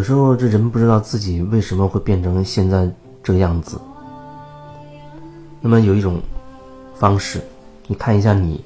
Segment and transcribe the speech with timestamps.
[0.00, 2.90] 有时候这人不知道自己为什么会变成现在
[3.22, 3.78] 这个样子。
[5.60, 6.18] 那么有一种
[6.94, 7.38] 方式，
[7.86, 8.64] 你看一下你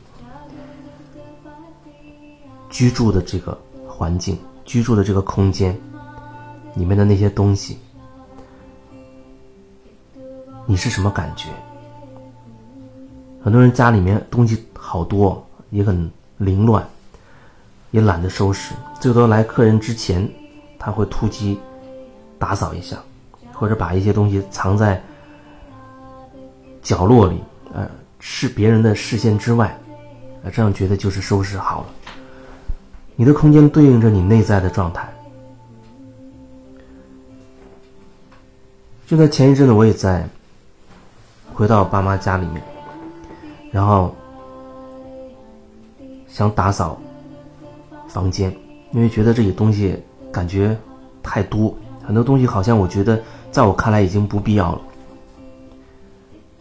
[2.70, 5.76] 居住的这个环境，居住的这个空间
[6.76, 7.78] 里面的那些东西，
[10.66, 11.48] 你是什么感觉？
[13.42, 16.88] 很多人家里面东西好多，也很凌乱，
[17.90, 20.32] 也懒得收拾，最多来客人之前。
[20.78, 21.58] 他会突击
[22.38, 22.98] 打扫一下，
[23.52, 25.02] 或者把一些东西藏在
[26.82, 27.42] 角落里，
[27.72, 27.88] 呃，
[28.18, 29.74] 是别人的视线之外，
[30.42, 31.86] 呃，这样觉得就是收拾好了。
[33.16, 35.08] 你的空间对应着你内在的状态。
[39.06, 40.28] 就在前一阵子，我也在
[41.54, 42.62] 回到爸妈家里面，
[43.70, 44.14] 然后
[46.28, 47.00] 想打扫
[48.08, 48.54] 房间，
[48.92, 50.02] 因为觉得这些东西。
[50.34, 50.76] 感觉
[51.22, 51.72] 太多，
[52.04, 54.80] 很多东西好像我觉得在我看来已经不必要了，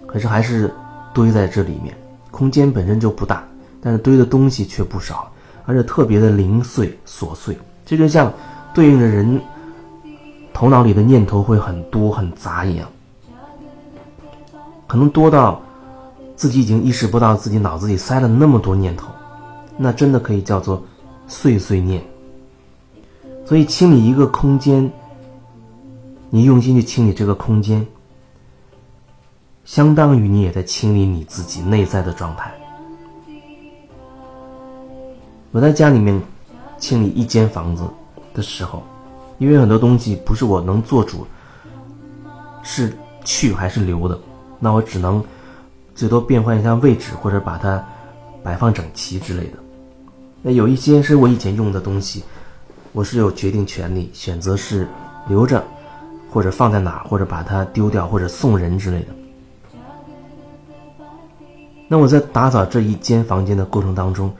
[0.05, 0.71] 可是还是
[1.11, 1.91] 堆在这里面。
[2.29, 3.43] 空间本身就不大，
[3.81, 5.31] 但是堆的东西却不少，
[5.65, 7.57] 而且特别的零碎琐碎。
[7.83, 8.31] 这就像
[8.73, 9.41] 对应着人
[10.53, 12.87] 头脑里的念头会很多很杂一样，
[14.87, 15.61] 可能多到
[16.35, 19.07] 自己已经意识不到自己脑子里塞了那么多念头，
[19.77, 20.83] 那真的可以叫做
[21.27, 22.03] 碎碎念。
[23.45, 24.89] 所以，清理一个空间，
[26.29, 27.85] 你用心去清理这个空间，
[29.65, 32.51] 相当于你也在清理你自己内在的状态。
[35.51, 36.19] 我在家里面
[36.77, 37.83] 清理一间房子
[38.33, 38.81] 的时候，
[39.39, 41.27] 因为很多东西不是我能做主，
[42.63, 44.17] 是去还是留的，
[44.57, 45.23] 那我只能
[45.93, 47.85] 最多变换一下位置，或者把它
[48.41, 49.59] 摆放整齐之类的。
[50.41, 52.23] 那有一些是我以前用的东西。
[52.93, 54.87] 我是有决定权利，选择是
[55.27, 55.63] 留着，
[56.31, 59.07] 或者放在哪，或者把它丢掉，或者送人之类的。
[61.87, 64.31] 那我在打扫这一间房间的过程当中，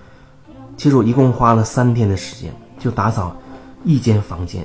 [0.77, 3.35] 其实我一共花了三天的时间，就打扫
[3.83, 4.63] 一间房间，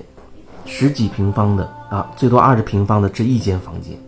[0.67, 3.99] 十几平方的啊，最多二十平方的这一间房间，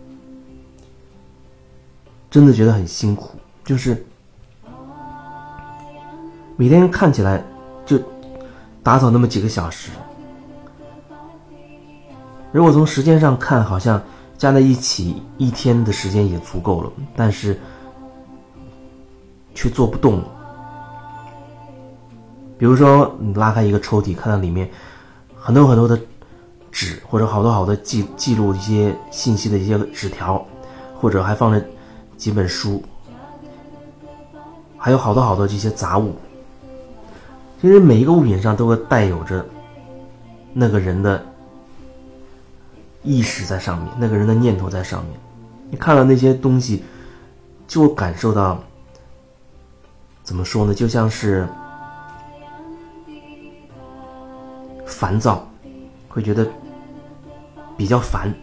[2.29, 3.31] 真的觉得很辛苦，
[3.65, 4.05] 就是
[6.55, 7.43] 每天看起来
[7.83, 7.99] 就。
[8.83, 9.91] 打扫那么几个小时，
[12.51, 14.01] 如果从时间上看，好像
[14.37, 17.59] 加在一起一天的时间也足够了，但是
[19.53, 20.21] 却做不动。
[22.57, 24.69] 比如说，你拉开一个抽屉，看到里面
[25.35, 25.99] 很多很多的
[26.71, 30.43] 纸，或者好多好多记记录一些信息的一些纸条，
[30.99, 31.63] 或者还放着
[32.17, 32.83] 几本书，
[34.77, 36.15] 还有好多好多这些杂物。
[37.61, 39.45] 其实每一个物品上都会带有着
[40.51, 41.23] 那个人的
[43.03, 45.13] 意识在上面，那个人的念头在上面。
[45.69, 46.83] 你看到那些东西，
[47.67, 48.59] 就感受到
[50.23, 50.73] 怎么说呢？
[50.73, 51.47] 就像是
[54.87, 55.47] 烦躁，
[56.09, 56.47] 会觉得
[57.77, 58.33] 比较烦。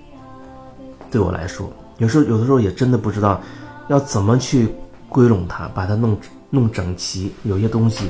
[1.10, 3.40] 对我来说，有时候有的时候也真的不知道
[3.88, 4.72] 要怎么去
[5.08, 6.16] 归拢它，把它弄
[6.50, 7.32] 弄整齐。
[7.42, 8.08] 有些东西。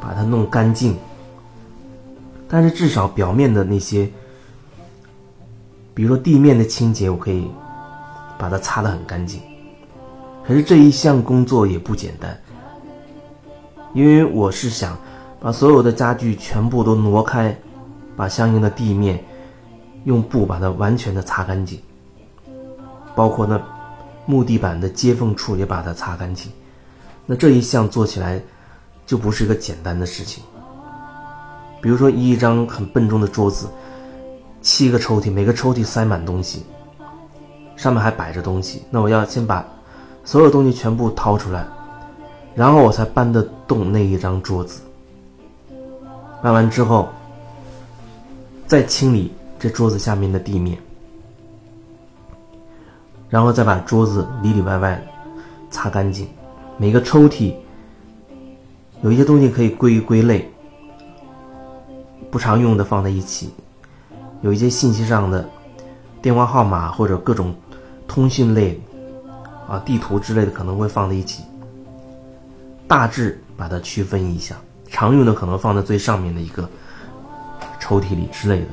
[0.00, 0.96] 把它弄干净，
[2.48, 4.08] 但是至少表面的那些，
[5.92, 7.50] 比如说地面的清洁，我可以
[8.38, 9.40] 把它擦得很干净。
[10.46, 12.40] 可是这一项工作也不简单，
[13.92, 14.96] 因为我是想
[15.40, 17.54] 把所有的家具全部都挪开，
[18.16, 19.22] 把相应的地面
[20.04, 21.80] 用布把它完全的擦干净，
[23.14, 23.60] 包括那
[24.26, 26.52] 木地板的接缝处也把它擦干净。
[27.26, 28.40] 那这一项做起来。
[29.08, 30.44] 就不是一个简单的事情。
[31.80, 33.66] 比如说，一张很笨重的桌子，
[34.60, 36.66] 七个抽屉，每个抽屉塞满东西，
[37.74, 38.82] 上面还摆着东西。
[38.90, 39.66] 那我要先把
[40.24, 41.66] 所有东西全部掏出来，
[42.54, 44.82] 然后我才搬得动那一张桌子。
[46.42, 47.08] 搬完之后，
[48.66, 50.76] 再清理这桌子下面的地面，
[53.30, 55.02] 然后再把桌子里里外外
[55.70, 56.28] 擦干净，
[56.76, 57.54] 每个抽屉。
[59.02, 60.50] 有一些东西可以归一归类，
[62.30, 63.48] 不常用的放在一起；
[64.42, 65.48] 有一些信息上的
[66.20, 67.54] 电话号码或者各种
[68.08, 68.80] 通讯类
[69.68, 71.44] 啊、地图之类的可能会放在一起。
[72.88, 74.56] 大致把它区分一下，
[74.88, 76.68] 常用的可能放在最上面的一个
[77.78, 78.66] 抽屉里之类的。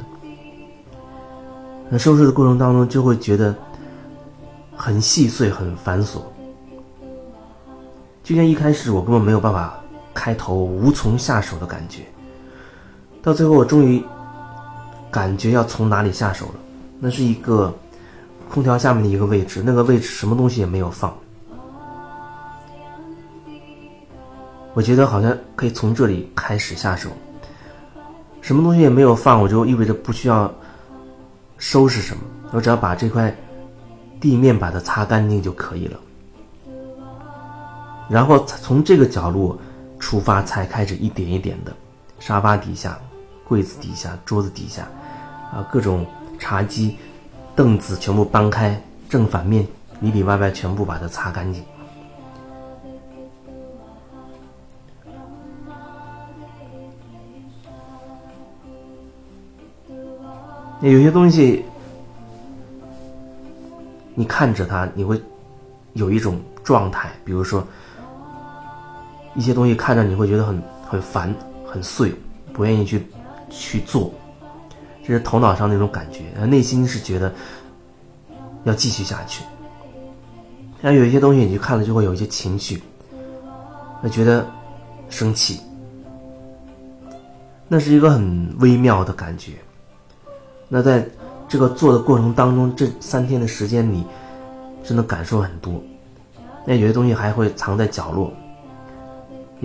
[1.88, 3.54] 那收拾的过程当中就会觉得
[4.76, 6.22] 很细碎、很繁琐，
[8.24, 9.80] 就像一开始我根本没有办法。
[10.16, 12.02] 开头无从下手的感觉，
[13.22, 14.04] 到最后我终于
[15.12, 16.54] 感觉要从哪里下手了。
[17.00, 17.72] 那是一个
[18.50, 21.14] 空调下面的一个位置，那个位置什么东西也没有放。
[24.74, 27.10] 我觉得好像可以从这里开始下手，
[28.42, 30.52] 什么东西也没有放，我就意味着不需要
[31.58, 33.36] 收拾什么，我只要把这块
[34.20, 36.00] 地面把它擦干净就可以了。
[38.10, 39.58] 然后从这个角落
[40.06, 41.76] 出发，才开始一点一点的，
[42.20, 42.96] 沙发底下、
[43.44, 44.88] 柜子底下、桌子底下，
[45.52, 46.06] 啊，各种
[46.38, 46.96] 茶几、
[47.56, 48.80] 凳子全部搬开，
[49.10, 49.66] 正反面
[50.02, 51.64] 里里外外全部把它擦干净。
[60.82, 61.66] 有些东西，
[64.14, 65.20] 你看着它，你会
[65.94, 67.66] 有一种状态，比如说
[69.36, 71.34] 一些东西看着你会觉得很很烦、
[71.66, 72.14] 很碎，
[72.54, 73.06] 不愿意去
[73.50, 74.14] 去做，
[75.04, 77.34] 这是头脑上那种感觉，内心是觉得
[78.64, 79.44] 要继续下去。
[80.82, 82.82] 像有一些东西，你去看了就会有一些情绪，
[84.02, 84.46] 会觉得
[85.10, 85.62] 生气，
[87.68, 89.54] 那是一个很微妙的感觉。
[90.70, 91.08] 那在
[91.48, 94.04] 这个做的过程当中，这三天的时间里，
[94.84, 95.74] 真的感受很多。
[96.66, 98.32] 那有些东西还会藏在角落，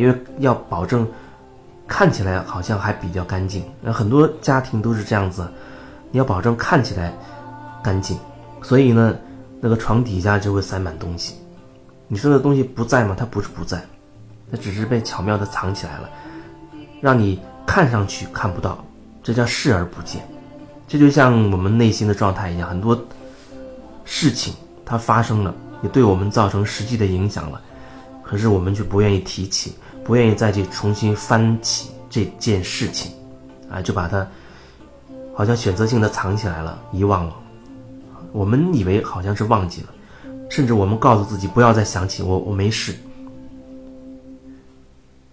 [0.00, 1.06] 因为要保证
[1.87, 3.62] 看起来好像还比较干净。
[3.82, 5.47] 那很多家庭都是这样子，
[6.11, 7.12] 你要保证看起来
[7.82, 8.19] 干净，
[8.62, 9.14] 所以呢，
[9.61, 11.35] 那个床底下就会塞满东西。
[12.08, 13.14] 你说的东西不在吗？
[13.17, 13.81] 它不是不在，
[14.50, 16.08] 它只是被巧妙的藏起来了，
[17.00, 18.85] 让你看上去看不到，
[19.23, 20.23] 这叫视而不见。
[20.88, 23.00] 这就像我们内心的状态一样，很多
[24.05, 24.52] 事情
[24.85, 27.61] 它发生了，也对我们造成实际的影响了，
[28.25, 29.76] 可是我们却不愿意提起，
[30.11, 33.12] 不愿意再去重新翻起这件事情，
[33.71, 34.27] 啊，就把它
[35.37, 37.37] 好像选择性的藏起来了，遗忘了。
[38.33, 39.89] 我们以为好像是忘记了，
[40.51, 42.93] 甚至我们告诉自己不要再想起我，我没事。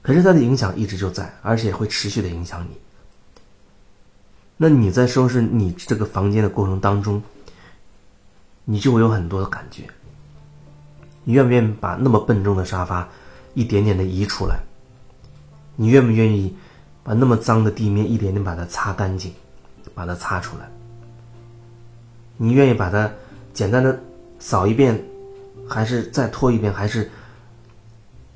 [0.03, 2.77] 可是它的影响一直就在，而且会持续的影响你。
[4.57, 7.19] 那你在收拾你这个房间的过程当中，
[8.63, 9.85] 你就会有很多的感觉。
[11.24, 13.09] 你愿不愿意把那么笨重的沙发
[13.56, 14.59] 一点点的移出来？
[15.77, 16.53] 你愿不愿意
[17.03, 19.31] 把那么脏的地面一点点把它擦干净，
[19.94, 20.69] 把它擦出来？
[22.35, 23.09] 你愿意把它
[23.53, 23.97] 简单的
[24.39, 25.01] 扫一遍，
[25.69, 27.09] 还是再拖一遍，还是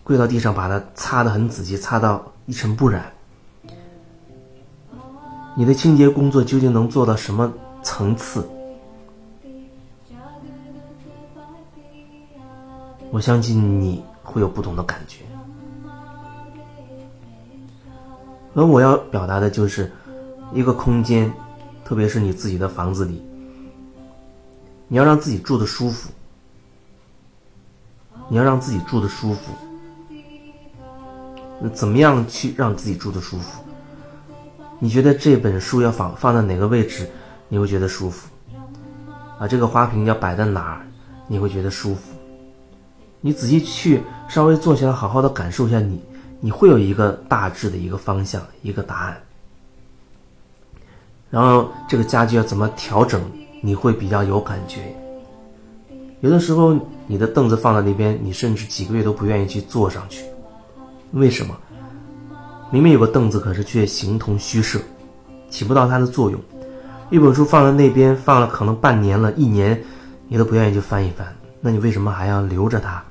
[0.04, 3.12] 跪到地上把它擦的很仔细，擦到一尘不染？
[5.56, 7.52] 你的清洁工作究竟能做到什么
[7.84, 8.48] 层次？
[13.12, 15.26] 我相信你会有不同的感觉。
[18.54, 19.92] 而我要表达的就是，
[20.54, 21.32] 一个空间，
[21.86, 23.24] 特别是你自己的房子里，
[24.88, 26.10] 你要让自己住的舒服，
[28.28, 29.54] 你要让自己住的舒服。
[31.62, 33.64] 那怎么样去让自己住的舒服？
[34.80, 37.08] 你觉得这本书要放放在哪个位置，
[37.48, 38.28] 你会觉得舒服？
[39.40, 40.86] 啊，这个花瓶要摆在哪儿，
[41.28, 42.02] 你会觉得舒服？
[43.22, 46.02] 你仔细去稍微坐下来，好好的感受一下，你
[46.42, 49.22] 你会有一个大致的一个方向，一个答案。
[51.30, 53.22] 然后这个家具要怎么调整，
[53.62, 54.94] 你会比较有感觉。
[56.20, 60.26] 有的时候你的凳子放在那边，你甚至几个月都不愿意去坐上去，
[61.12, 61.56] 为什么？
[62.72, 64.80] 明明有个凳子，可是却形同虚设，
[65.50, 66.40] 起不到它的作用。
[67.10, 69.84] 一本书放在那边，放了可能半年了，一年，
[70.28, 71.36] 你都不愿意去翻一翻。
[71.60, 73.04] 那你为什么还要留着它？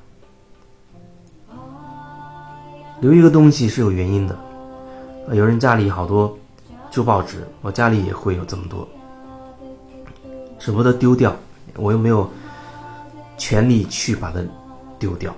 [3.01, 4.39] 留一个东西是有原因的。
[5.33, 6.37] 有人家里好多
[6.89, 8.87] 旧报纸，我家里也会有这么多，
[10.59, 11.35] 舍不得丢掉，
[11.75, 12.29] 我又没有
[13.37, 14.39] 权利去把它
[14.99, 15.35] 丢掉。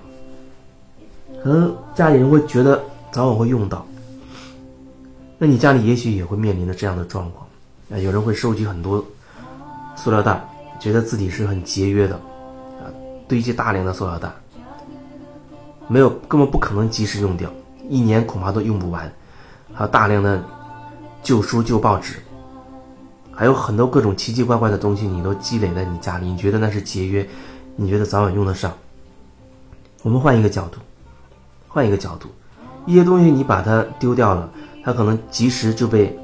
[1.42, 3.86] 可能家里人会觉得早晚会用到。
[5.38, 7.46] 那你家里也许也会面临着这样的状况，
[7.90, 9.04] 啊，有人会收集很多
[9.96, 10.42] 塑料袋，
[10.78, 12.92] 觉得自己是很节约的，啊，
[13.26, 14.30] 堆积大量的塑料袋，
[15.88, 17.50] 没有根本不可能及时用掉，
[17.88, 19.10] 一年恐怕都用不完，
[19.72, 20.42] 还有大量的
[21.22, 22.16] 旧书旧报纸，
[23.32, 27.28] 还有很多各种奇奇怪怪的东西，你都积累在你家里，你觉得那是节约，
[27.76, 28.72] 你觉得早晚用得上。
[30.02, 30.78] 我们换一个角度，
[31.68, 32.28] 换一个角度，
[32.86, 34.50] 一些东西你把它丢掉了。
[34.86, 36.14] 它可能及时就被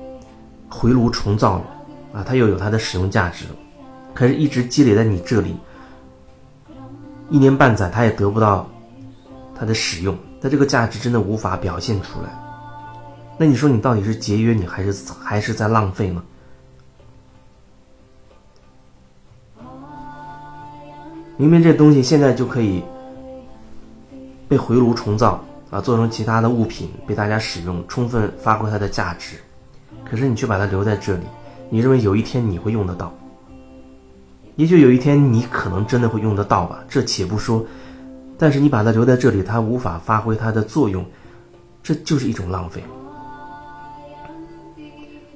[0.68, 1.64] 回炉重造了，
[2.12, 3.46] 啊，它又有它的使用价值，
[4.12, 5.56] 可是，一直积累在你这里，
[7.30, 8.68] 一年半载，它也得不到
[9.60, 12.30] 它的使用它这个价值真的无法表现出来。
[13.36, 16.22] 那你说你到底是节约你还是还是在浪费呢？
[21.36, 22.82] 明明这东西现在就可以
[24.48, 29.36] 被回炉重造啊做成其他的物品被大家使用充分发挥它的价值。
[30.06, 31.24] 可是你却把它留在这里
[31.68, 33.12] 你认为有一天你会用得到？
[34.56, 37.64] 也许有一天你可能真的会用得到吧这且不说
[38.40, 41.04] 但是你把它留在这里，它无法发挥它的作用，
[41.82, 42.82] 这就是一种浪费。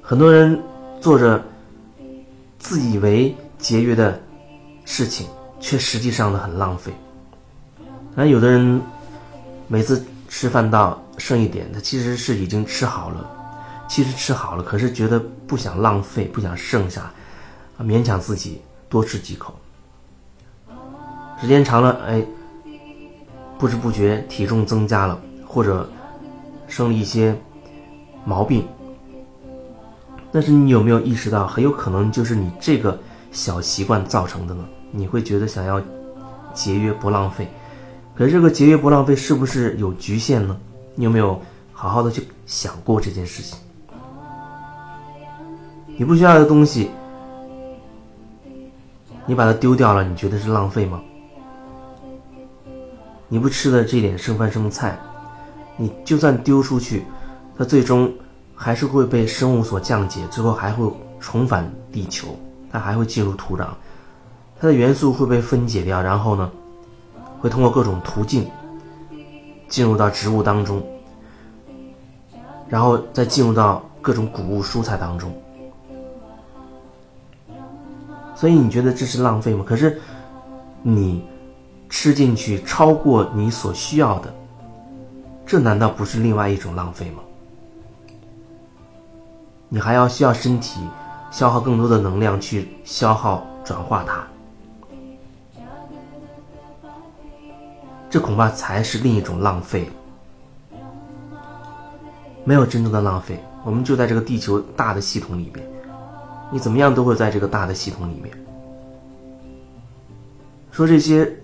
[0.01, 0.59] 很多人
[0.99, 1.43] 做着
[2.57, 4.19] 自以为节约的
[4.85, 5.27] 事情，
[5.59, 6.91] 却实际上呢很浪费。
[8.15, 8.81] 而有的人
[9.67, 13.29] 每次吃饭到剩一点，他其实是已经吃好了，
[13.87, 17.13] 其实吃好了，可是觉得不想浪费，不想剩下，
[17.79, 19.53] 勉强自己多吃几口。
[21.39, 22.25] 时间长了，哎，
[23.57, 25.89] 不知不觉体重增加了，或者
[26.67, 27.35] 生了一些
[28.25, 28.65] 毛病。
[30.31, 32.99] 但是你有没有意识到，很有可能就是你这个
[33.31, 34.65] 小习惯造成的呢？
[34.91, 35.81] 你会觉得想要
[36.53, 37.47] 节约不浪费，
[38.15, 40.57] 可是这个节约不浪费是不是有局限呢？
[40.93, 43.57] 你有没有好好的去想过这件事情？
[45.97, 46.89] 你不需要的东西，
[49.25, 51.01] 你把它丢掉了，你觉得是浪费吗？
[53.27, 54.97] 你不吃的这点剩饭剩菜，
[55.77, 57.03] 你就算丢出去，
[57.57, 58.11] 它最终。
[58.57, 60.89] 还是会被生物所降解，最后还会
[61.19, 62.39] 重返地球，
[62.71, 63.67] 它还会进入土壤，
[64.57, 66.49] 它的元素会被分解掉，然后呢，
[67.41, 68.49] 会通过各种途径
[69.67, 70.81] 进入到植物当中，
[72.69, 75.29] 然后再进入到各种谷物、蔬菜当中。
[78.35, 79.65] 所以你觉得这是浪费吗？
[79.67, 79.99] 可是
[80.81, 81.27] 你
[81.89, 84.33] 吃进去超过你所需要的，
[85.45, 87.23] 这难道不是另外一种浪费吗？
[89.69, 90.79] 你还要需要身体
[91.31, 94.25] 消耗更多的能量去消耗转化它，
[98.09, 99.89] 这恐怕才是另一种浪费。
[102.43, 105.67] 没有真正的浪费，我们就在这个地球大的系统里面，
[106.51, 108.31] 你怎么样都会在这个大的系统里面。
[110.71, 111.35] 说这些，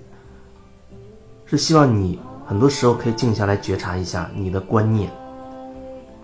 [1.51, 5.12] 是希望你很多时候可以静下来觉察一下你的观念，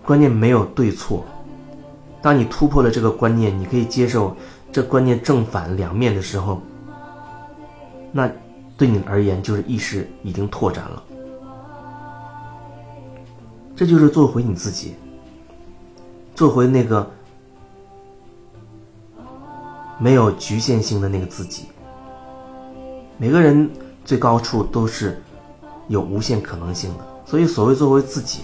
[0.02, 1.22] 观念没有对错。
[2.22, 4.34] 当你突破了这个观念，你可以接受
[4.72, 6.62] 这观念正反两面的时候，
[8.10, 8.26] 那
[8.78, 11.04] 对你而言就是意识已经拓展了。
[13.76, 14.94] 这就是做回你自己，
[16.34, 17.06] 做回那个
[19.98, 21.66] 没有局限性的那个自己。
[23.18, 23.68] 每个人
[24.08, 25.20] 最高处都是
[25.88, 28.40] 有无限可能性的，所以所谓做回自己，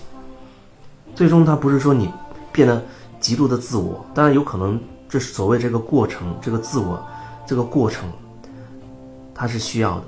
[1.15, 2.13] 最终他不是说你
[2.53, 2.83] 变得。
[3.21, 4.79] 极度的自我，当然有可能，
[5.09, 7.03] 这是所谓这个过程，这个自我，
[7.47, 8.07] 这个过程，
[9.35, 10.05] 它是需要的，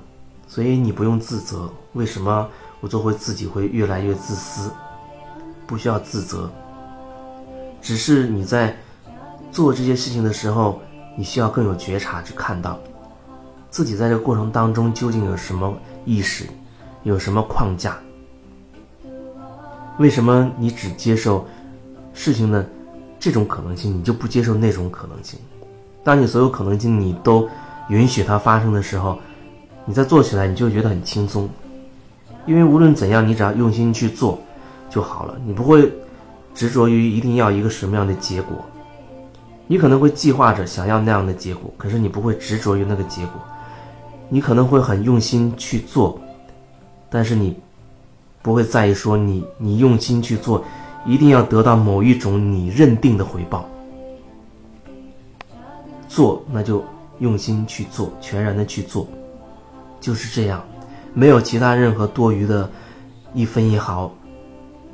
[0.46, 1.72] 所以你不用自责。
[1.94, 2.46] 为什么
[2.78, 4.70] 我做回自己会越来越自私？
[5.66, 6.50] 不需要自责，
[7.80, 8.76] 只是你在
[9.50, 10.78] 做这些事情的时候，
[11.16, 12.78] 你需要更有觉察去看到，
[13.70, 16.46] 自己在这个过程当中究竟有什么意识，
[17.02, 17.96] 有什么框架？
[19.98, 21.46] 为什么你只接受
[22.12, 22.66] 事情的？
[23.18, 25.40] 这种可能性，你就不接受那种可能性。
[26.04, 27.48] 当你所有可能性你都
[27.88, 29.18] 允许它发生的时候，
[29.86, 31.48] 你再做起来，你就觉得很轻松。
[32.44, 34.38] 因为无论怎样，你只要用心去做
[34.90, 35.34] 就好了。
[35.44, 35.90] 你不会
[36.54, 38.58] 执着于一定要一个什么样的结果。
[39.66, 43.40] 你可能会计划着想要那样的结果，可是你不会执着于那个结果。
[44.28, 46.20] 你可能会很用心去做，
[47.08, 47.56] 但是你
[48.42, 50.64] 不会在意说你你用心去做。
[51.08, 53.64] 一定要得到某一种你认定的回报，
[56.08, 56.84] 做那就
[57.20, 59.06] 用心去做，全然的去做，
[60.00, 60.64] 就是这样，
[61.14, 62.68] 没有其他任何多余的
[63.34, 64.12] 一分一毫，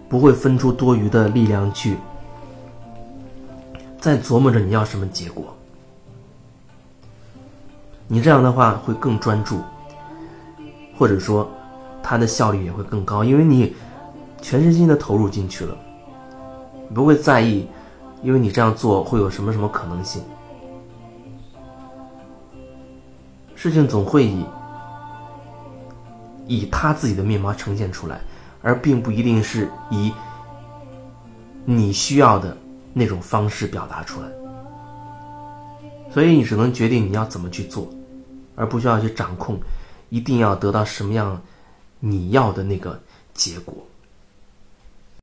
[0.07, 1.97] 不会分出多余的力量去
[3.99, 5.57] 再琢磨着你要什么结果。
[8.13, 9.63] 你这样的话会更专注，
[10.99, 11.49] 或者说，
[12.03, 13.75] 它的效率也会更高，因为你
[14.43, 15.75] 全身心的投入进去了。
[16.95, 17.67] 不会在意，
[18.23, 20.23] 因为你这样做会有什么什么可能性？
[23.55, 24.45] 事情总会以
[26.47, 28.21] 以他自己的面貌呈现出来，
[28.61, 30.13] 而并不一定是以
[31.65, 32.55] 你需要的
[32.93, 34.29] 那种方式表达出来。
[36.11, 37.89] 所以你只能决定你要怎么去做，
[38.55, 39.59] 而不需要去掌控，
[40.09, 41.41] 一定要得到什么样
[42.01, 43.01] 你要的那个
[43.35, 43.75] 结果。